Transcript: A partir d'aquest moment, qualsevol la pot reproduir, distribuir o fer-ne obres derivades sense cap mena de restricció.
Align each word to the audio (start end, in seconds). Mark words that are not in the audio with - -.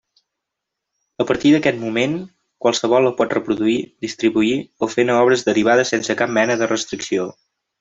A 1.23 1.25
partir 1.31 1.51
d'aquest 1.55 1.77
moment, 1.81 2.15
qualsevol 2.67 3.05
la 3.09 3.13
pot 3.21 3.37
reproduir, 3.39 3.77
distribuir 4.07 4.57
o 4.83 4.91
fer-ne 4.97 5.19
obres 5.27 5.47
derivades 5.53 5.95
sense 5.95 6.17
cap 6.25 6.35
mena 6.41 6.57
de 6.65 6.73
restricció. 6.75 7.31